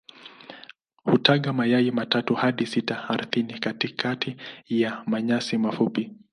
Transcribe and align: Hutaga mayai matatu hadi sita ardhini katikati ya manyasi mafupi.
Hutaga 1.03 1.53
mayai 1.53 1.91
matatu 1.91 2.33
hadi 2.33 2.65
sita 2.65 3.09
ardhini 3.09 3.59
katikati 3.59 4.35
ya 4.69 5.03
manyasi 5.05 5.57
mafupi. 5.57 6.13